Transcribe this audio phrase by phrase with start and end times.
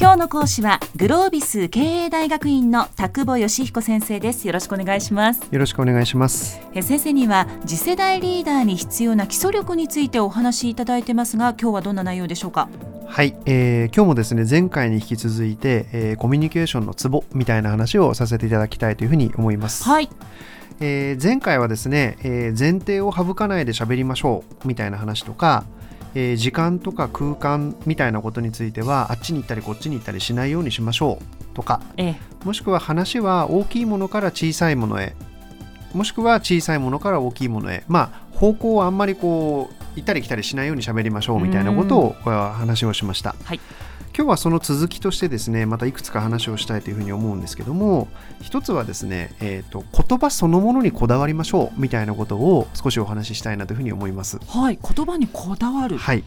[0.00, 4.46] 今日の講師はグロービス経営大学院の田久保義彦先生です。
[4.46, 5.42] よろしくお願いします。
[5.50, 6.58] よろしくお願いします。
[6.72, 12.70] え先生には次世代リーダーに必要な基礎力についてお話しいただいてますが今日はどんな内容でしょうか？
[13.08, 19.84] はい、えー、今日もですね前回に引き続いて、えー、コミュニケーションのツボみたいな話をさせていただきたいというふうに思います。
[19.84, 20.08] はい。
[20.80, 25.66] えー、前回はですね、えー、前提を省かないで喋りましょうみたいな話とか、
[26.14, 31.54] えー、時間とか空間みたいなことについてはあっちに行ったりこっちに行ったりしないようにしましょう。
[31.54, 35.14] とか、ええ、もしくは話は大きいものから小さいものへ。
[35.92, 37.84] もしくは小さいものから大きいものへ。
[37.88, 43.34] まあ方向をあんまりこう行ったり来たりしないように喋りましょうみたいなことを話をしました。
[43.44, 43.60] はい
[44.20, 48.06] 今日はその続きとしてですねまたいくつか話をしたいというふうに思うんですけども
[48.42, 54.38] 一つはですね、えーと、言葉そのものにこだわりましょうみたいなことを少しお話ししたいなというふうに思います。
[54.46, 56.22] はい言葉にこだわる、はい、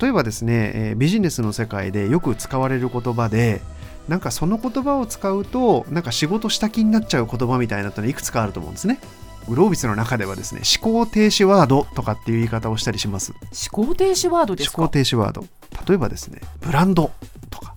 [0.00, 3.60] 例えばですね、えー、ビジネスの世界でよく使われる言葉で
[4.08, 8.98] なんかその言葉を使うとなんか仕事した気になっちゃう言葉みたいなのいくつかあると思うんですね。
[9.48, 13.32] グロービスの中ではですね思考停止ワードとかっていう言い方をしたりします。
[13.32, 14.82] 思考停止ワードですか？
[14.82, 15.44] 思考停止ワード
[15.86, 17.10] 例えばですねブランド
[17.50, 17.74] とか。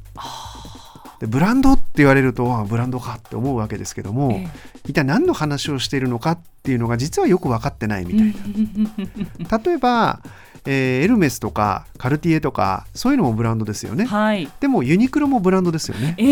[1.19, 4.49] でブランドって言われるとブランドかって思うわけですけども、ええ、
[4.89, 9.57] 一体何の話をしているのかっていうのが実はよく分かってないみたいな。
[9.63, 10.19] 例えば
[10.67, 16.27] えー、エルメスとかカルティエとかそういうのもブランドですよね、はい、でもユニクロもブランドですよね、えー、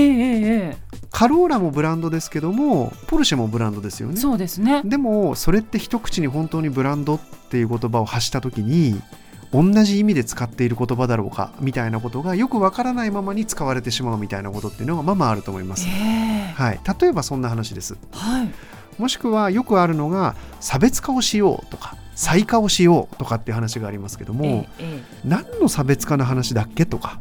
[0.72, 4.18] えー、カローラもブランドですけどもポルシェもブランドですよね。
[4.18, 4.82] そうですね。
[4.84, 9.00] でもそれって一口に本当にブランドっていう言葉を発した時に
[9.54, 15.92] 同じ意味で使っている言葉だろうかみたいなことがよくわからないままに使われてしまうみたいなことっていうのがまあまああると思います、え。
[15.92, 18.52] ー、はい、例えばそんな話です、はい、
[19.00, 27.20] もしくはよくあるのが差別化をしようとか再化をしようとかっていう話がありますけども、ええ、何の差別化の話だっけとか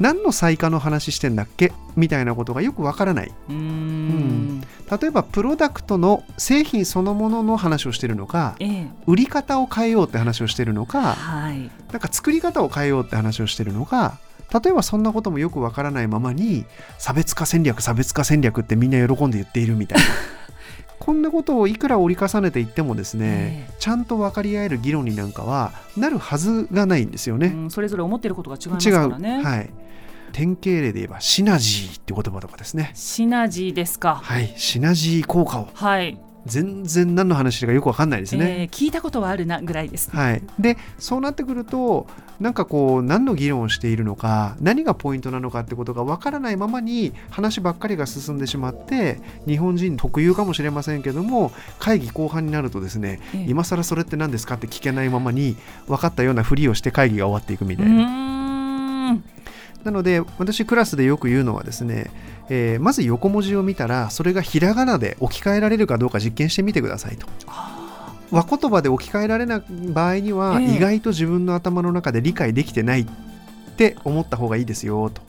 [0.00, 3.32] 何の再化の話してんだっけみたいなことがよくわからない。
[3.50, 14.18] うん、例えばプロダクトの製品そのものの話をしてるのか、え、売り方を変えようって話をしてるのか、はい、なんか作り方を変えようって話をしてるのか
[14.52, 16.64] 例えばそんなこともよくわからないままに
[16.98, 20.04] 差別化戦略差別化戦略ってみんな喜んで言っているみたいな。
[20.98, 27.46] こんなことをいくら折り重ねていってもですね、えー、ちゃんと分かり合える議論になんかはなるはずがないんですよね。
[27.46, 29.42] うん、それぞれ思ってることが違いますからね。
[29.42, 29.70] はい
[30.32, 32.92] 典型例で言えばシナジーって言葉とかですね。
[32.94, 34.20] シナジーですか。
[34.22, 34.54] はい。
[34.56, 35.68] シナジー効果を。
[35.74, 36.18] はい。
[36.46, 42.06] 全然何の話かよく分かんないですね、えー、聞いたことはあるなぐらいです、ね、はい、でそうなってくると
[42.38, 58.39] なんかこう何の議論をしているのか何がポイントなのかってことが分からないままに話ばっかりが進んでしまって日本人特有かもしれませんけども会議後半になるとですね、えー、今更それって何ですかって聞けないままに分かったようなふりをして会議が終わっていくみたいな。
[59.84, 62.10] なので私クラスでよく言うのはですね、
[62.48, 67.26] えー、まず横文字を見たらそれがひらがなで置き換えられるかどうか実験してみてくださいと。
[68.30, 73.06] 和言葉で置き換えられない場合には、意外と自分の頭の中で理解できてないっ
[73.76, 75.20] て思った方がいいですよと。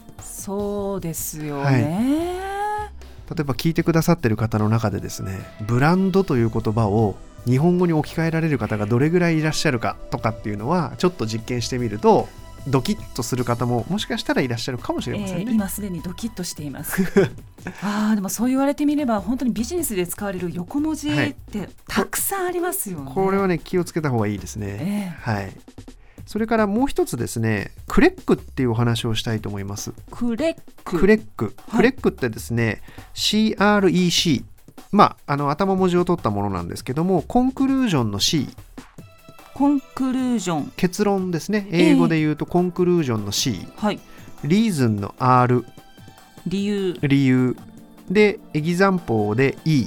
[0.41, 12.27] そうですよね、はい、例えば聞いてくださってる方の中でですねブランドという言葉を日本語に置き換えられる方がどれぐらいいらっしゃるかとかっていうのはちょっと実験してみると
[12.67, 17.01] ドキッとする方ももしかしたらいらっしゃるかもしれませんね、えー、今すでにドキッとしています。
[17.83, 25.51] あでもそう言われてみれば本当にビジネスで使われる横文字ってたくさんありますよね、はい、これはね気をつけた方がいいですね、えー、はい。
[26.25, 29.93] それからもう一つですねクレックっていうお話をしたいと思います。
[30.11, 30.99] クレック。
[30.99, 32.81] クレック、クレックってですね
[33.13, 34.43] CREC
[34.91, 38.47] まああの頭文字を取ったものなんですけどもコンクルージョンの C
[39.61, 41.67] コンクルージョン結論ですね。
[41.69, 43.99] 英語で言うとコンクルージョンの C、はい、
[44.43, 45.63] リーズンの R
[46.47, 46.97] 理由。
[47.03, 47.55] 理由。
[48.09, 49.85] でエギザンポーで E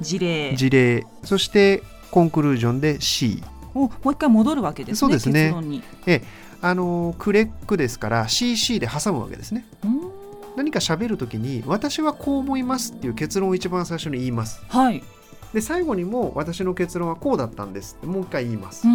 [0.00, 0.56] 事例。
[0.56, 1.06] 事例。
[1.22, 5.54] そしてコンクルージョンで C おもう一回戻るわけですねそうですね。
[6.08, 6.22] え
[6.60, 9.66] あのクレックですから CC で挟むわけですね。
[10.56, 14.60] 何か喋るときに私はこう思いますっていう結論を一番最初に言います。
[14.66, 15.04] はい
[15.56, 18.86] で最後にも私の結論はこうだったんですってもう一回言います。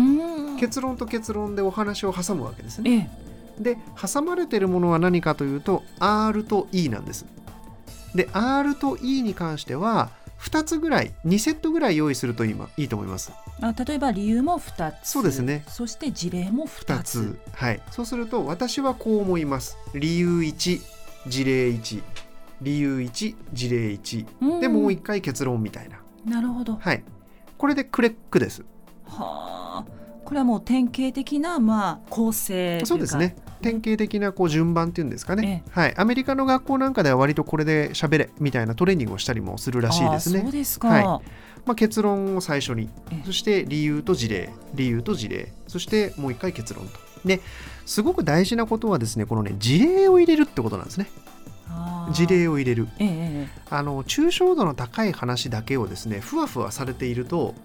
[0.59, 3.09] 結論と結論でお話を挟むわけですね、
[3.57, 7.25] ええ、で挟まれてるものは何かというと R と E なんです。
[8.13, 13.31] で R と E に関しては2つぐらい2セットぐらい用意するといいと思います。
[13.59, 15.07] あ例えば理由も2つ。
[15.07, 15.63] そうですね。
[15.67, 17.39] そして事例も2つ ,2 つ。
[17.55, 17.81] はい。
[17.89, 19.79] そうすると私はこう思います。
[19.95, 20.79] 理由1
[21.25, 22.03] 事例1
[22.61, 26.75] 理由1事例1でもう一回結論みたいななるほど。
[26.75, 27.03] はい。
[27.57, 28.63] これでクレックです。
[29.05, 30.01] はあ。
[30.23, 33.35] これはもう典型的なまあ構成そうですね。
[33.61, 40.39] 典型的なこう順番っていうんですかね、はい、アメリカの学校なんかでは割とこれで喋れみたいなトレーニングをしたりもするらしいですね。
[40.41, 41.03] そうですか、はい。
[41.03, 41.21] ま
[41.73, 42.89] あ、結論を最初に。
[43.11, 43.25] ええ。
[43.25, 44.49] そして理由と事例。
[44.73, 45.53] 理由と事例。
[45.67, 46.99] そしてもう一回結論と。
[47.25, 47.39] で
[47.85, 51.07] すごく大事なことはですねこのね事例を入れるってことなんですね
[52.11, 52.87] 事例を入れる。
[52.99, 57.55] ええええあの抽象度の高い話だけをですねふわふわされていると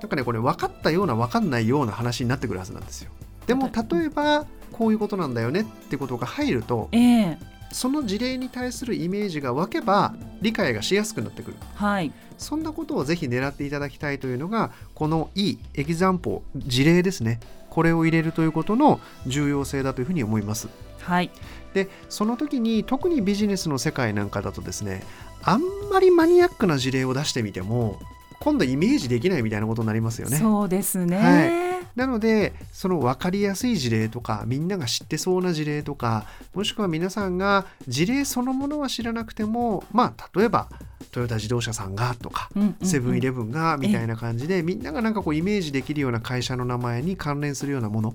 [0.00, 3.10] なんかねこれ分かったような分かんないような話になってくるはずなんですよ。
[3.46, 7.38] でも例えばこういうことなんだよねってことが入るとええ。
[7.72, 11.56] その事例に対するイメージが湧けば理解がしやすくなってくる。
[11.74, 12.12] はい。
[12.38, 17.40] そんなことをぜひ狙っていただきたいというのがこの E エキザンポ事例ですね。
[17.76, 20.68] これを入れるということの重要性だというふうに思います
[21.06, 21.30] はい。
[21.72, 25.02] でその時に特にビジネスの世界なんかだとですね
[25.42, 25.60] あん
[25.90, 27.98] まりマニアックな事例を出してみても
[28.40, 30.38] 今度イメージできないみたいなことになりますよね。
[30.38, 40.68] そうですね、はなのでその分かりやすい事例とかみんなが知ってそうな事例とかもしくは皆さんが事例そのものは知らなくてもまあ例えば
[41.10, 42.50] トヨタ自動車さんがとか
[42.82, 48.14] セブンイレブンがみたいな感じでみんながなんかこうイメージできるような会社の名前に関連するようなもの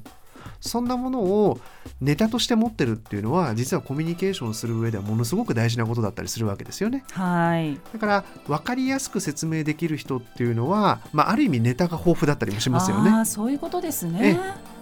[0.62, 1.60] そんなものを
[2.00, 7.04] ネタとして持ってるっていうのは実はコミュニケーションする上ではものすごく大事なことだったりするわけですよね。
[7.12, 7.78] はい。
[7.92, 13.10] だから分かりやすく説明できる人っていうのは、まあ、ある意味ネタが豊富だったりもしますよね。
[13.10, 14.40] あーそういうことですね。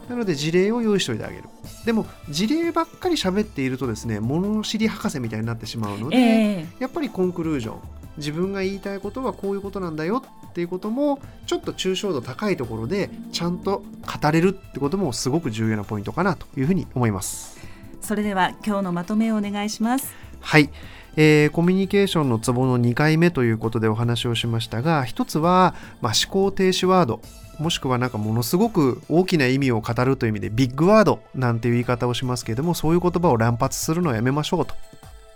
[0.09, 1.43] なので事例を用意しておいてあげる。
[1.85, 6.67] でも事例ばっかり喋っているとですね物知り博士みたいになってしまうので、ええ。
[6.79, 7.79] やっぱりコンクルージョン。
[8.17, 13.83] 自分が言いたいことはこういうことなんだよっていうこともちょっと抽象度高いところでちゃんと
[14.21, 17.57] 語れるってこともすごく重要なポイントかなというふうに思います。
[18.01, 20.13] それでは今日のまとめをお願いします。
[20.41, 20.69] はい、
[21.15, 27.21] えーコミュニケーションのツボの2回目ということでお話をしましたが一つは、まあ、思考停止ワード。
[27.59, 34.75] もしくはなんかものすごく大きな意味を語るという意味でビッグワードなんていう言い方をしますけれどもそういう言葉を乱発するのをやめましょうと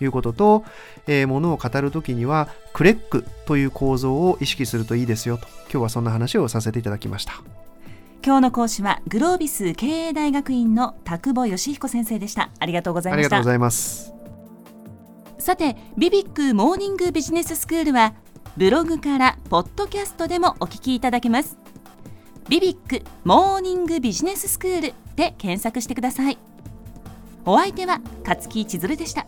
[0.04, 0.66] いうことと、
[1.08, 5.48] えーものを語るときにはクレックという構造を意識するといいですよと。
[5.72, 7.34] 今日はそんな話をさせていただきました。
[8.26, 12.52] 今日の講師はグロービス経営大学院の田久保義彦先生でした。
[12.60, 13.26] ありがとうございました。
[13.26, 14.14] ありがとうございます。
[15.40, 18.14] さてビビックモーニングビジネススクールは
[18.56, 21.58] ブログからポッドキャストでもお聞きいただけます。
[22.50, 26.38] ビビックモーニングビジネススクールで検索してください。
[27.46, 29.28] お相手は勝木千鶴でした